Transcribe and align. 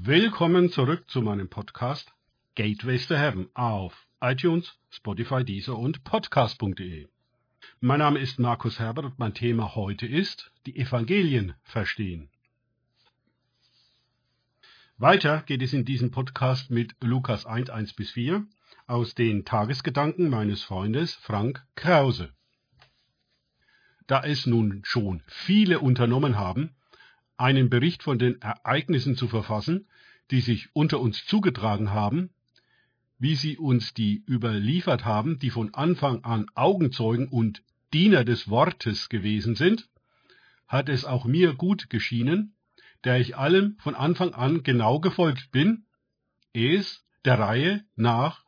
Willkommen 0.00 0.70
zurück 0.70 1.10
zu 1.10 1.22
meinem 1.22 1.48
Podcast 1.48 2.14
Gateways 2.54 3.08
der 3.08 3.18
Herren 3.18 3.48
auf 3.54 4.06
iTunes, 4.20 4.78
Spotify, 4.90 5.44
Deezer 5.44 5.76
und 5.76 6.04
Podcast.de. 6.04 7.08
Mein 7.80 7.98
Name 7.98 8.20
ist 8.20 8.38
Markus 8.38 8.78
Herbert 8.78 9.06
und 9.06 9.18
mein 9.18 9.34
Thema 9.34 9.74
heute 9.74 10.06
ist 10.06 10.52
die 10.66 10.76
Evangelien 10.76 11.54
verstehen. 11.64 12.30
Weiter 14.98 15.42
geht 15.46 15.62
es 15.62 15.72
in 15.72 15.84
diesem 15.84 16.12
Podcast 16.12 16.70
mit 16.70 16.94
Lukas 17.00 17.44
1, 17.44 17.68
1 17.68 17.94
bis 17.94 18.12
4 18.12 18.46
aus 18.86 19.16
den 19.16 19.44
Tagesgedanken 19.44 20.30
meines 20.30 20.62
Freundes 20.62 21.16
Frank 21.16 21.66
Krause. 21.74 22.32
Da 24.06 24.22
es 24.22 24.46
nun 24.46 24.80
schon 24.84 25.24
viele 25.26 25.80
unternommen 25.80 26.38
haben, 26.38 26.76
einen 27.38 27.70
Bericht 27.70 28.02
von 28.02 28.18
den 28.18 28.40
Ereignissen 28.42 29.16
zu 29.16 29.28
verfassen, 29.28 29.88
die 30.30 30.40
sich 30.40 30.68
unter 30.74 31.00
uns 31.00 31.24
zugetragen 31.24 31.90
haben, 31.90 32.30
wie 33.18 33.34
sie 33.34 33.56
uns 33.56 33.94
die 33.94 34.22
überliefert 34.28 35.04
haben, 35.04 35.38
die 35.38 35.50
von 35.50 35.74
Anfang 35.74 36.24
an 36.24 36.46
Augenzeugen 36.54 37.28
und 37.28 37.62
Diener 37.92 38.24
des 38.24 38.48
Wortes 38.48 39.08
gewesen 39.08 39.54
sind, 39.54 39.88
hat 40.66 40.88
es 40.88 41.04
auch 41.04 41.24
mir 41.24 41.54
gut 41.54 41.88
geschienen, 41.88 42.54
der 43.04 43.18
ich 43.18 43.36
allem 43.36 43.76
von 43.78 43.94
Anfang 43.94 44.34
an 44.34 44.62
genau 44.62 45.00
gefolgt 45.00 45.50
bin, 45.50 45.86
es 46.52 47.04
der 47.24 47.38
Reihe 47.38 47.84
nach 47.96 48.44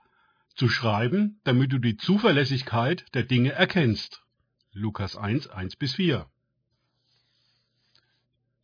zu 0.54 0.68
schreiben, 0.68 1.40
damit 1.44 1.72
du 1.72 1.78
die 1.78 1.96
Zuverlässigkeit 1.96 3.06
der 3.14 3.22
Dinge 3.22 3.52
erkennst. 3.52 4.22
Lukas 4.72 5.16
1, 5.16 5.48
1 5.48 5.76
bis 5.76 5.94
4. 5.94 6.26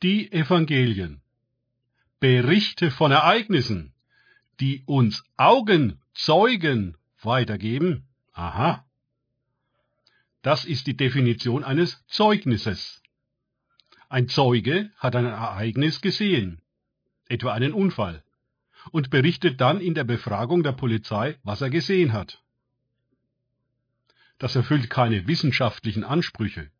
Die 0.02 0.30
Evangelien. 0.30 1.22
Berichte 2.20 2.90
von 2.90 3.12
Ereignissen, 3.12 3.94
die 4.60 4.82
uns 4.84 5.24
Augenzeugen 5.38 6.98
weitergeben. 7.22 8.06
Aha. 8.34 8.84
Das 10.42 10.66
ist 10.66 10.86
die 10.86 10.98
Definition 10.98 11.64
eines 11.64 12.04
Zeugnisses. 12.08 13.02
Ein 14.10 14.28
Zeuge 14.28 14.90
hat 14.98 15.16
ein 15.16 15.24
Ereignis 15.24 16.02
gesehen, 16.02 16.60
etwa 17.26 17.54
einen 17.54 17.72
Unfall, 17.72 18.22
und 18.90 19.08
berichtet 19.08 19.62
dann 19.62 19.80
in 19.80 19.94
der 19.94 20.04
Befragung 20.04 20.62
der 20.62 20.72
Polizei, 20.72 21.38
was 21.42 21.62
er 21.62 21.70
gesehen 21.70 22.12
hat. 22.12 22.42
Das 24.36 24.56
erfüllt 24.56 24.90
keine 24.90 25.26
wissenschaftlichen 25.26 26.04
Ansprüche. 26.04 26.70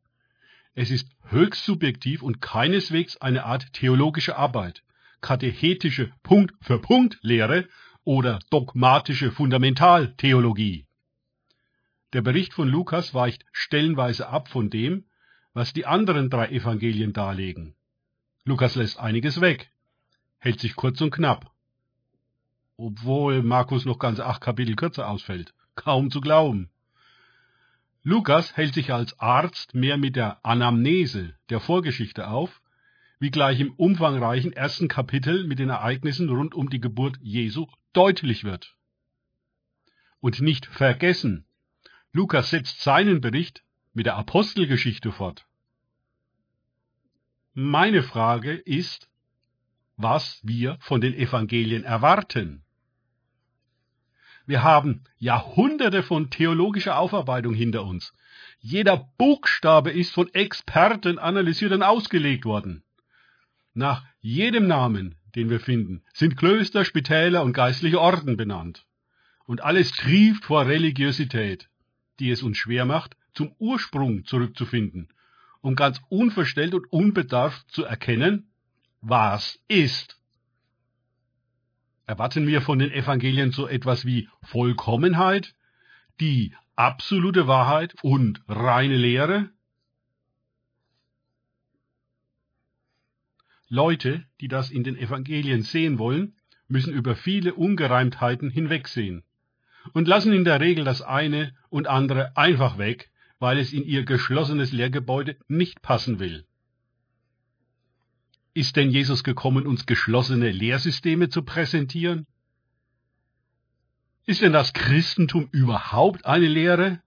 Es 0.78 0.90
ist 0.90 1.08
höchst 1.24 1.64
subjektiv 1.64 2.22
und 2.22 2.42
keineswegs 2.42 3.16
eine 3.16 3.46
Art 3.46 3.72
theologische 3.72 4.36
Arbeit, 4.36 4.82
katechetische 5.22 6.12
Punkt-für-Punkt-Lehre 6.22 7.66
oder 8.04 8.40
dogmatische 8.50 9.32
Fundamentaltheologie. 9.32 10.86
Der 12.12 12.20
Bericht 12.20 12.52
von 12.52 12.68
Lukas 12.68 13.14
weicht 13.14 13.46
stellenweise 13.52 14.28
ab 14.28 14.48
von 14.48 14.68
dem, 14.68 15.06
was 15.54 15.72
die 15.72 15.86
anderen 15.86 16.28
drei 16.28 16.50
Evangelien 16.50 17.14
darlegen. 17.14 17.74
Lukas 18.44 18.74
lässt 18.74 19.00
einiges 19.00 19.40
weg, 19.40 19.70
hält 20.36 20.60
sich 20.60 20.76
kurz 20.76 21.00
und 21.00 21.10
knapp. 21.10 21.50
Obwohl 22.76 23.42
Markus 23.42 23.86
noch 23.86 23.98
ganze 23.98 24.26
acht 24.26 24.42
Kapitel 24.42 24.76
kürzer 24.76 25.08
ausfällt. 25.08 25.54
Kaum 25.74 26.10
zu 26.10 26.20
glauben. 26.20 26.68
Lukas 28.08 28.56
hält 28.56 28.72
sich 28.72 28.92
als 28.92 29.18
Arzt 29.18 29.74
mehr 29.74 29.96
mit 29.96 30.14
der 30.14 30.38
Anamnese 30.46 31.34
der 31.50 31.58
Vorgeschichte 31.58 32.28
auf, 32.28 32.62
wie 33.18 33.32
gleich 33.32 33.58
im 33.58 33.72
umfangreichen 33.72 34.52
ersten 34.52 34.86
Kapitel 34.86 35.44
mit 35.44 35.58
den 35.58 35.70
Ereignissen 35.70 36.28
rund 36.28 36.54
um 36.54 36.70
die 36.70 36.78
Geburt 36.78 37.18
Jesu 37.20 37.66
deutlich 37.94 38.44
wird. 38.44 38.76
Und 40.20 40.40
nicht 40.40 40.66
vergessen, 40.66 41.46
Lukas 42.12 42.50
setzt 42.50 42.80
seinen 42.80 43.20
Bericht 43.20 43.64
mit 43.92 44.06
der 44.06 44.14
Apostelgeschichte 44.14 45.10
fort. 45.10 45.44
Meine 47.54 48.04
Frage 48.04 48.52
ist, 48.52 49.10
was 49.96 50.38
wir 50.44 50.76
von 50.78 51.00
den 51.00 51.12
Evangelien 51.12 51.82
erwarten. 51.82 52.62
Wir 54.46 54.62
haben 54.62 55.02
Jahrhunderte 55.18 56.04
von 56.04 56.30
theologischer 56.30 56.98
Aufarbeitung 56.98 57.52
hinter 57.52 57.84
uns. 57.84 58.12
Jeder 58.60 59.08
Buchstabe 59.18 59.90
ist 59.90 60.14
von 60.14 60.32
Experten 60.32 61.18
analysiert 61.18 61.72
und 61.72 61.82
ausgelegt 61.82 62.44
worden. 62.44 62.84
Nach 63.74 64.04
jedem 64.20 64.66
Namen, 64.66 65.16
den 65.34 65.50
wir 65.50 65.60
finden, 65.60 66.02
sind 66.14 66.36
Klöster, 66.36 66.84
Spitäler 66.84 67.42
und 67.42 67.52
geistliche 67.52 68.00
Orden 68.00 68.36
benannt. 68.36 68.86
Und 69.44 69.62
alles 69.62 69.92
trieft 69.92 70.44
vor 70.44 70.66
Religiosität, 70.66 71.68
die 72.20 72.30
es 72.30 72.42
uns 72.42 72.56
schwer 72.56 72.84
macht, 72.84 73.16
zum 73.34 73.52
Ursprung 73.58 74.24
zurückzufinden, 74.24 75.08
um 75.60 75.74
ganz 75.74 76.00
unverstellt 76.08 76.74
und 76.74 76.90
unbedarft 76.92 77.70
zu 77.70 77.84
erkennen, 77.84 78.50
was 79.00 79.60
ist. 79.68 80.15
Erwarten 82.06 82.46
wir 82.46 82.62
von 82.62 82.78
den 82.78 82.92
Evangelien 82.92 83.50
so 83.50 83.66
etwas 83.66 84.04
wie 84.04 84.28
Vollkommenheit, 84.42 85.54
die 86.20 86.54
absolute 86.76 87.48
Wahrheit 87.48 87.94
und 88.02 88.42
reine 88.46 88.96
Lehre? 88.96 89.50
Leute, 93.68 94.24
die 94.40 94.46
das 94.46 94.70
in 94.70 94.84
den 94.84 94.96
Evangelien 94.96 95.62
sehen 95.62 95.98
wollen, 95.98 96.36
müssen 96.68 96.92
über 96.92 97.16
viele 97.16 97.54
Ungereimtheiten 97.54 98.50
hinwegsehen 98.50 99.24
und 99.92 100.06
lassen 100.06 100.32
in 100.32 100.44
der 100.44 100.60
Regel 100.60 100.84
das 100.84 101.02
eine 101.02 101.54
und 101.68 101.88
andere 101.88 102.36
einfach 102.36 102.78
weg, 102.78 103.10
weil 103.40 103.58
es 103.58 103.72
in 103.72 103.84
ihr 103.84 104.04
geschlossenes 104.04 104.72
Lehrgebäude 104.72 105.36
nicht 105.48 105.82
passen 105.82 106.20
will. 106.20 106.46
Ist 108.56 108.76
denn 108.76 108.90
Jesus 108.90 109.22
gekommen, 109.22 109.66
uns 109.66 109.84
geschlossene 109.84 110.50
Lehrsysteme 110.50 111.28
zu 111.28 111.42
präsentieren? 111.42 112.26
Ist 114.24 114.40
denn 114.40 114.54
das 114.54 114.72
Christentum 114.72 115.50
überhaupt 115.52 116.24
eine 116.24 116.48
Lehre? 116.48 117.02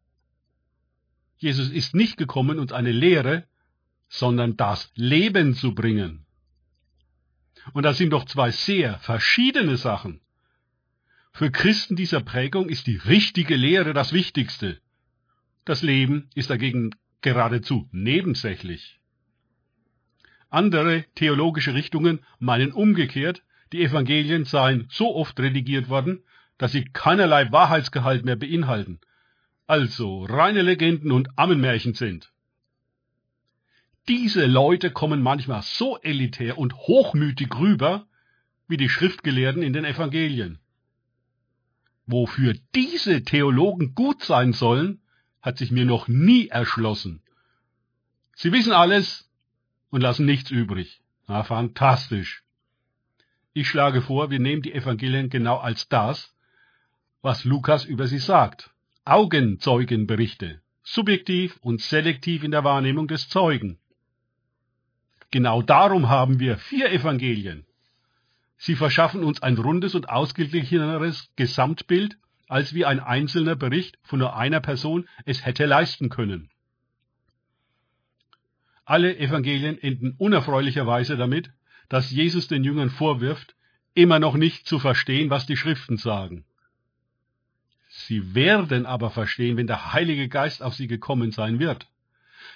Jesus 1.40 1.72
ist 1.72 1.96
nicht 1.96 2.18
gekommen, 2.18 2.60
uns 2.60 2.72
eine 2.72 2.92
Lehre, 2.92 3.48
sondern 4.10 4.58
das 4.58 4.92
Leben 4.94 5.56
zu 5.56 5.74
bringen. 5.74 6.24
Und 7.74 7.82
das 7.82 7.98
sind 7.98 8.12
doch 8.12 8.26
zwei 8.26 8.52
sehr 8.52 9.00
verschiedene 9.00 9.76
Sachen. 9.78 10.22
Für 11.32 11.50
Christen 11.50 11.96
dieser 11.96 12.22
Prägung 12.22 12.70
ist 12.70 12.86
die 12.86 12.98
richtige 12.98 13.56
Lehre 13.56 13.94
das 13.96 14.14
Wichtigste. 14.14 14.80
Das 15.66 15.82
Leben 15.82 16.30
ist 16.36 16.52
dagegen 16.52 16.92
geradezu 17.22 17.90
nebensächlich. 17.92 18.99
Andere 20.50 21.06
theologische 21.16 21.74
Richtungen 21.74 22.20
meinen 22.40 22.72
umgekehrt, 22.72 23.44
die 23.72 23.84
Evangelien 23.84 24.46
seien 24.46 24.88
so 24.90 25.16
oft 25.16 25.40
redigiert 25.40 25.90
worden, 25.90 26.24
dass 26.58 26.72
sie 26.72 26.86
keinerlei 26.86 27.52
Wahrheitsgehalt 27.52 28.26
mehr 28.26 28.36
beinhalten, 28.36 29.00
also 29.68 30.26
reine 30.26 30.62
Legenden 30.62 31.12
und 31.12 31.38
Ammenmärchen 31.38 31.94
sind. 31.94 32.32
Diese 34.08 34.48
Leute 34.48 34.90
kommen 34.90 35.22
manchmal 35.22 35.62
so 35.62 35.98
elitär 36.00 36.58
und 36.58 36.74
hochmütig 36.76 37.56
rüber, 37.60 38.08
wie 38.68 38.78
die 38.78 38.90
Schriftgelehrten 38.90 39.62
in 39.62 39.74
den 39.74 39.86
Evangelien. 39.86 40.60
Wofür 42.08 42.56
diese 42.74 43.24
Theologen 43.24 43.94
gut 43.94 44.24
sein 44.24 44.52
sollen, 44.52 45.02
hat 45.44 45.60
sich 45.60 45.70
mir 45.70 45.86
noch 45.86 46.08
nie 46.08 46.48
erschlossen. 46.48 47.22
Sie 48.36 48.52
wissen 48.52 48.74
alles 48.74 49.29
und 49.90 50.02
lassen 50.02 50.26
nichts 50.26 50.52
übrig. 50.52 51.02
Na, 51.28 51.44
fantastisch. 51.44 52.44
Ich 53.54 53.68
schlage 53.68 54.02
vor, 54.02 54.30
wir 54.30 54.40
nehmen 54.40 54.62
die 54.62 54.74
Evangelien 54.74 55.30
genau 55.30 55.58
als 55.58 55.88
das, 55.90 56.34
was 57.22 57.44
Lukas 57.44 57.86
über 57.86 58.08
sie 58.08 58.20
sagt. 58.20 58.72
Augenzeugenberichte, 59.06 60.62
subjektiv 60.84 61.58
und 61.62 61.82
selektiv 61.82 62.44
in 62.44 62.52
der 62.52 62.64
Wahrnehmung 62.64 63.08
des 63.08 63.28
Zeugen. 63.30 63.80
Genau 65.32 65.62
darum 65.62 66.10
haben 66.10 66.40
wir 66.40 66.58
vier 66.58 66.92
Evangelien. 66.92 67.66
Sie 68.58 68.76
verschaffen 68.76 69.24
uns 69.24 69.42
ein 69.42 69.58
rundes 69.58 69.96
und 69.96 70.10
ausgeglicheneres 70.10 71.32
Gesamtbild, 71.36 72.18
als 72.48 72.74
wie 72.74 72.86
ein 72.86 73.00
einzelner 73.00 73.56
Bericht 73.56 73.98
von 74.04 74.20
nur 74.20 74.36
einer 74.36 74.60
Person 74.60 75.08
es 75.26 75.46
hätte 75.46 75.66
leisten 75.66 76.10
können. 76.10 76.50
Alle 78.90 79.20
Evangelien 79.20 79.78
enden 79.78 80.16
unerfreulicherweise 80.18 81.16
damit, 81.16 81.52
dass 81.90 82.10
Jesus 82.10 82.48
den 82.48 82.64
Jüngern 82.64 82.90
vorwirft, 82.90 83.56
immer 83.94 84.18
noch 84.18 84.34
nicht 84.34 84.66
zu 84.66 84.80
verstehen, 84.80 85.30
was 85.30 85.46
die 85.46 85.58
Schriften 85.58 85.98
sagen. 85.98 86.44
Sie 87.88 88.34
werden 88.34 88.88
aber 88.88 89.12
verstehen, 89.12 89.58
wenn 89.58 89.68
der 89.68 89.94
Heilige 89.94 90.28
Geist 90.28 90.64
auf 90.64 90.74
sie 90.74 90.88
gekommen 90.88 91.30
sein 91.32 91.60
wird. 91.60 91.88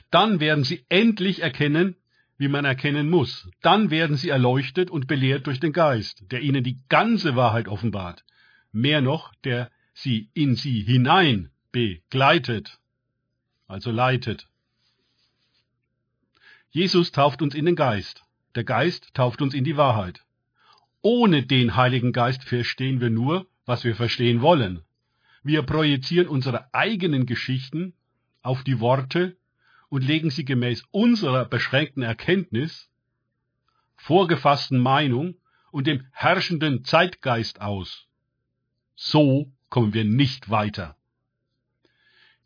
Dann 0.10 0.40
werden 0.40 0.64
sie 0.64 0.84
endlich 0.90 1.44
erkennen, 1.44 1.96
wie 2.40 2.48
man 2.48 2.66
erkennen 2.66 3.12
muss. 3.12 3.48
Dann 3.62 3.92
werden 3.92 4.18
sie 4.18 4.30
erleuchtet 4.30 4.90
und 4.90 5.06
belehrt 5.06 5.46
durch 5.46 5.60
den 5.60 5.72
Geist, 5.72 6.24
der 6.32 6.42
ihnen 6.42 6.64
die 6.64 6.80
ganze 6.90 7.36
Wahrheit 7.36 7.68
offenbart. 7.68 8.26
Mehr 8.72 9.02
noch, 9.02 9.36
der 9.44 9.70
sie 9.94 10.32
in 10.34 10.56
sie 10.56 10.82
hinein 10.82 11.52
begleitet, 11.72 12.80
also 13.68 13.92
leitet. 13.92 14.48
Jesus 16.74 17.12
tauft 17.12 17.44
uns 17.44 17.54
in 17.54 17.66
den 17.66 17.76
Geist. 17.76 18.24
Der 18.56 18.64
Geist 18.64 19.14
tauft 19.14 19.44
uns 19.44 19.54
in 19.54 19.64
die 19.64 19.78
Wahrheit. 19.78 20.26
Ohne 21.04 21.46
den 21.46 21.76
Heiligen 21.76 22.14
Geist 22.14 22.44
verstehen 22.44 23.00
wir 23.00 23.12
nur, 23.12 23.46
was 23.68 23.84
wir 23.84 23.96
verstehen 23.96 24.42
wollen. 24.42 24.82
Wir 25.44 25.62
projizieren 25.62 26.28
unsere 26.28 26.74
eigenen 26.74 27.28
Geschichten 27.28 27.94
auf 28.42 28.64
die 28.64 28.80
Worte 28.80 29.38
und 29.90 30.04
legen 30.04 30.32
sie 30.32 30.46
gemäß 30.46 30.84
unserer 30.90 31.46
beschränkten 31.46 32.02
Erkenntnis, 32.02 32.90
vorgefassten 33.96 34.80
Meinung 34.80 35.36
und 35.70 35.86
dem 35.86 36.08
herrschenden 36.12 36.84
Zeitgeist 36.84 37.62
aus. 37.62 38.08
So 38.96 39.52
kommen 39.70 39.94
wir 39.94 40.06
nicht 40.06 40.50
weiter. 40.50 40.98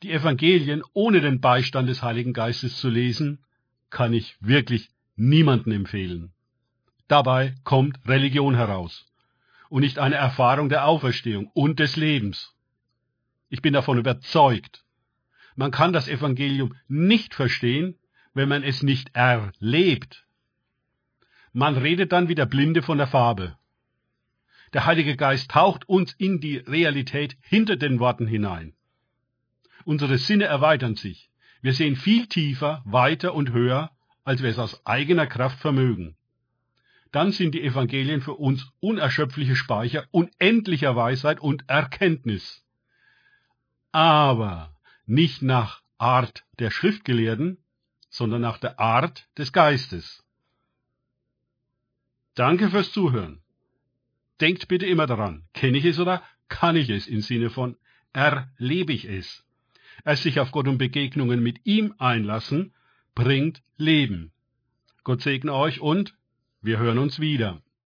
Die 0.03 0.11
Evangelien 0.11 0.83
ohne 0.91 1.21
den 1.21 1.39
Beistand 1.39 1.87
des 1.87 2.03
Heiligen 2.03 2.33
Geistes 2.33 2.75
zu 2.75 2.89
lesen, 2.89 3.39
kann 3.89 4.13
ich 4.13 4.37
wirklich 4.39 4.89
niemanden 5.15 5.71
empfehlen. 5.71 6.33
Dabei 7.07 7.55
kommt 7.63 7.99
Religion 8.07 8.55
heraus 8.55 9.05
und 9.69 9.81
nicht 9.81 9.99
eine 9.99 10.15
Erfahrung 10.15 10.69
der 10.69 10.85
Auferstehung 10.85 11.49
und 11.53 11.79
des 11.79 11.95
Lebens. 11.95 12.53
Ich 13.49 13.61
bin 13.61 13.73
davon 13.73 13.97
überzeugt. 13.97 14.83
Man 15.55 15.71
kann 15.71 15.93
das 15.93 16.07
Evangelium 16.07 16.75
nicht 16.87 17.33
verstehen, 17.33 17.97
wenn 18.33 18.49
man 18.49 18.63
es 18.63 18.83
nicht 18.83 19.15
erlebt. 19.15 20.25
Man 21.53 21.77
redet 21.77 22.11
dann 22.11 22.27
wie 22.27 22.35
der 22.35 22.45
Blinde 22.45 22.81
von 22.81 22.97
der 22.97 23.07
Farbe. 23.07 23.57
Der 24.73 24.85
Heilige 24.85 25.15
Geist 25.15 25.49
taucht 25.49 25.87
uns 25.87 26.13
in 26.13 26.39
die 26.39 26.57
Realität 26.57 27.37
hinter 27.41 27.77
den 27.77 27.99
Worten 27.99 28.27
hinein. 28.27 28.75
Unsere 29.85 30.17
Sinne 30.17 30.43
erweitern 30.43 30.95
sich. 30.95 31.31
Wir 31.61 31.73
sehen 31.73 31.95
viel 31.95 32.27
tiefer, 32.27 32.81
weiter 32.85 33.33
und 33.33 33.51
höher, 33.51 33.91
als 34.23 34.43
wir 34.43 34.49
es 34.49 34.59
aus 34.59 34.85
eigener 34.85 35.27
Kraft 35.27 35.59
vermögen. 35.59 36.15
Dann 37.11 37.31
sind 37.31 37.55
die 37.55 37.63
Evangelien 37.63 38.21
für 38.21 38.33
uns 38.33 38.69
unerschöpfliche 38.79 39.55
Speicher 39.55 40.05
unendlicher 40.11 40.95
Weisheit 40.95 41.39
und 41.39 41.67
Erkenntnis. 41.67 42.63
Aber 43.91 44.75
nicht 45.05 45.41
nach 45.41 45.81
Art 45.97 46.45
der 46.59 46.69
Schriftgelehrten, 46.69 47.57
sondern 48.09 48.41
nach 48.41 48.57
der 48.57 48.79
Art 48.79 49.27
des 49.37 49.53
Geistes. 49.53 50.23
Danke 52.35 52.69
fürs 52.69 52.91
Zuhören. 52.91 53.41
Denkt 54.41 54.67
bitte 54.67 54.85
immer 54.85 55.07
daran, 55.07 55.47
kenne 55.53 55.77
ich 55.77 55.85
es 55.85 55.99
oder 55.99 56.21
kann 56.49 56.75
ich 56.75 56.89
es 56.89 57.07
im 57.07 57.21
Sinne 57.21 57.49
von 57.49 57.77
erlebe 58.13 58.93
ich 58.93 59.05
es. 59.05 59.46
Es 60.09 60.23
sich 60.23 60.39
auf 60.39 60.51
Gott 60.51 60.69
und 60.69 60.77
Begegnungen 60.77 61.43
mit 61.43 61.65
ihm 61.65 61.93
einlassen, 61.97 62.73
bringt 63.13 63.61
Leben. 63.75 64.31
Gott 65.03 65.21
segne 65.21 65.53
euch 65.53 65.81
und 65.81 66.15
wir 66.61 66.79
hören 66.79 66.97
uns 66.97 67.19
wieder. 67.19 67.61